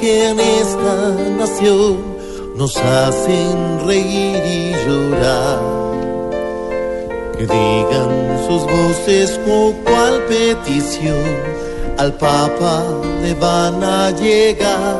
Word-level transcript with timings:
Que 0.00 0.30
en 0.30 0.40
esta 0.40 1.14
nación 1.38 1.98
nos 2.56 2.76
hacen 2.76 3.86
reír 3.86 4.42
y 4.46 4.72
llorar. 4.86 5.60
Que 7.36 7.44
digan 7.46 8.10
sus 8.46 8.62
voces 8.62 9.38
con 9.44 9.72
cual 9.84 10.22
petición 10.28 11.24
al 11.98 12.14
Papa 12.14 12.82
le 13.22 13.34
van 13.34 13.82
a 13.84 14.10
llegar. 14.10 14.96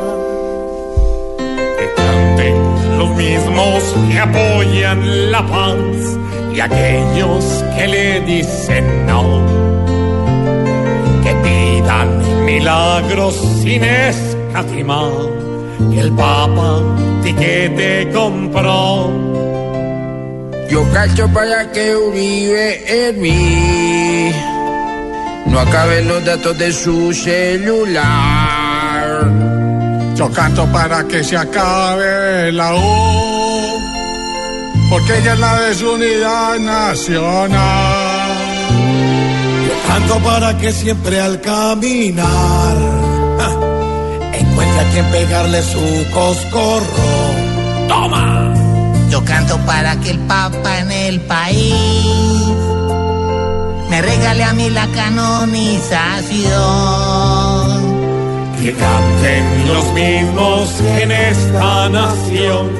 que 1.79 1.87
canten 1.97 2.99
los 2.99 3.11
mismos 3.17 3.83
que 4.11 4.19
apoyan 4.19 5.33
la 5.33 5.47
paz 5.47 6.19
y 6.55 6.61
aquellos 6.61 7.45
que 7.77 7.89
le 7.89 8.21
dicen 8.21 9.07
no. 9.07 9.23
Que 11.23 11.35
pidan 11.43 12.45
milagros 12.45 13.35
sin 13.63 13.83
escatimar, 14.51 15.11
que 15.91 16.01
el 16.01 16.13
Papa 16.13 16.83
tiquete 17.23 18.11
compró. 18.13 19.11
Yo 20.69 20.85
cacho 20.93 21.29
para 21.33 21.71
que 21.73 21.97
Uribe 21.97 23.09
en 23.09 23.21
mí 23.21 24.33
no 25.47 25.59
acabe 25.59 26.05
los 26.05 26.25
datos 26.25 26.57
de 26.59 26.73
su 26.73 27.13
celular. 27.13 28.01
Yo 30.15 30.31
canto 30.31 30.67
para 30.67 31.05
que 31.05 31.25
se 31.25 31.37
acabe 31.37 32.53
la 32.53 32.75
U, 32.75 33.81
porque 34.91 35.19
ella 35.19 35.33
es 35.33 35.41
la 35.41 35.61
desunidad 35.61 36.59
nacional. 36.59 38.31
Canto 39.89 40.19
para 40.19 40.57
que 40.59 40.71
siempre 40.71 41.21
al 41.21 41.41
caminar 41.41 43.10
quien 44.91 45.07
pegarle 45.07 45.63
su 45.63 46.07
coscorro. 46.13 46.85
¡Toma! 47.89 48.55
Yo 49.11 49.25
canto 49.25 49.59
para 49.67 49.97
que 50.01 50.11
el 50.11 50.19
Papa 50.21 50.79
en 50.79 50.93
el 50.93 51.21
país 51.21 51.75
me 53.89 54.01
regale 54.03 54.45
a 54.45 54.53
mí 54.53 54.71
la 54.71 54.87
canonización. 54.89 56.51
Que 58.61 58.73
canten 58.75 59.69
los 59.69 59.93
mismos 59.93 60.71
que 60.81 61.03
en 61.03 61.11
esta 61.11 61.89
nación 61.89 62.71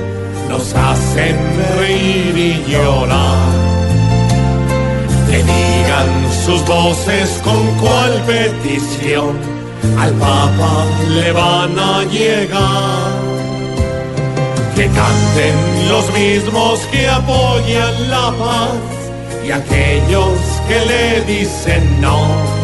nos 0.49 0.75
hacen 0.75 1.37
reír 1.79 2.37
y 2.37 2.65
llorar. 2.71 3.51
Que 5.29 5.39
digan 5.39 6.09
sus 6.45 6.65
voces 6.67 7.41
con 7.43 7.67
cuál 7.79 8.23
petición 8.27 9.60
al 9.99 10.13
Papa 10.15 10.87
le 11.09 11.33
van 11.33 11.79
a 11.79 12.05
llegar. 12.05 13.21
Que 14.75 14.87
canten 14.87 15.89
los 15.89 16.13
mismos 16.13 16.81
que 16.91 17.09
apoyan 17.09 18.11
la 18.11 18.33
paz 18.39 18.79
y 19.47 19.51
aquellos 19.51 20.39
que 20.69 20.79
le 20.91 21.21
dicen 21.23 22.01
no 22.01 22.61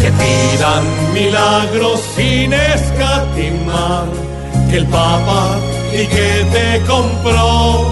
que 0.00 0.10
pidan 0.12 0.84
milagros 1.14 2.00
sin 2.14 2.52
escatimar, 2.52 4.04
que 4.70 4.76
el 4.78 4.86
Papa 4.86 5.58
y 5.92 6.06
que 6.06 6.46
te 6.52 6.86
compró. 6.86 7.86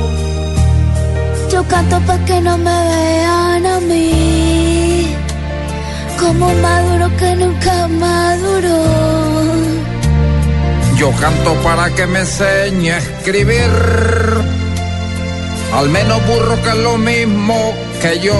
Yo 1.50 1.62
canto 1.68 2.00
pa' 2.06 2.18
que 2.26 2.40
no 2.40 2.58
me 2.58 2.78
vean 2.88 3.66
a 3.66 3.80
mí 3.80 4.43
como 6.24 6.54
maduro 6.54 7.16
que 7.18 7.36
nunca 7.36 7.86
maduró. 7.88 8.82
Yo 10.96 11.10
canto 11.20 11.54
para 11.62 11.90
que 11.94 12.06
me 12.06 12.20
enseñe 12.20 12.92
a 12.92 12.98
escribir, 12.98 13.70
al 15.78 15.88
menos 15.90 16.26
burro 16.26 16.60
que 16.62 16.70
es 16.70 16.76
lo 16.76 16.96
mismo 16.96 17.74
que 18.00 18.20
yo. 18.20 18.34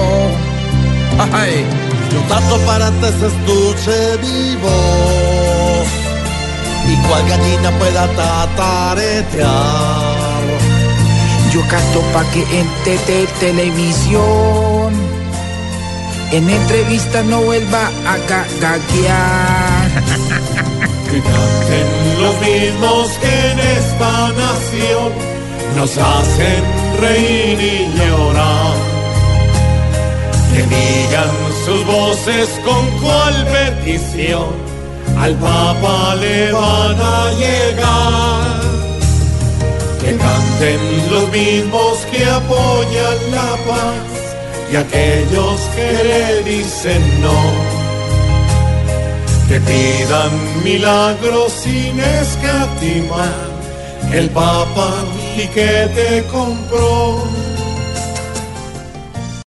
Ay. 1.31 1.63
Yo 2.11 2.21
canto 2.29 2.57
para 2.65 2.89
que 2.99 3.09
se 3.19 3.27
escuche 3.27 4.17
vivo 4.21 4.75
y 6.91 6.95
cual 7.07 7.23
gallina 7.27 7.71
pueda 7.79 8.07
tataretear. 8.19 9.51
Yo 11.51 11.61
canto 11.67 11.99
pa' 12.13 12.25
que 12.31 12.41
en 12.59 12.67
Televisión 13.39 15.14
en 16.31 16.49
entrevista 16.49 17.21
no 17.23 17.41
vuelva 17.41 17.87
a 17.87 18.17
ga- 18.29 18.47
gaguear. 18.59 19.89
Que 21.11 21.21
canten 21.21 21.87
los 22.21 22.35
mismos 22.41 23.07
que 23.21 23.51
en 23.51 23.59
esta 23.59 24.29
nación 24.43 25.11
nos 25.77 25.97
hacen 25.97 26.63
reír 27.01 27.59
y 27.61 27.97
llorar. 27.97 28.75
Que 30.51 30.61
digan 30.63 31.31
sus 31.65 31.85
voces 31.85 32.49
con 32.65 32.85
cuál 33.01 33.45
petición 33.45 34.49
al 35.19 35.33
Papa 35.35 36.15
le 36.15 36.51
van 36.51 36.99
a 36.99 37.31
llegar. 37.33 38.61
Que 40.01 40.15
canten 40.17 41.11
los 41.11 41.29
mismos 41.31 41.97
que 42.11 42.25
apoyan 42.25 43.17
la 43.31 43.51
paz 43.67 44.24
y 44.75 44.77
aquellos 44.77 45.61
que 45.73 46.03
le 46.03 46.43
dicen 46.43 47.01
no 47.21 47.39
que 49.47 49.59
pidan 49.61 50.63
milagros 50.63 51.53
sin 51.63 51.97
escatimar, 51.99 53.31
el 54.11 54.29
Papa 54.31 54.89
y 55.37 55.47
que 55.47 55.89
te 55.95 56.23
compró 56.29 57.23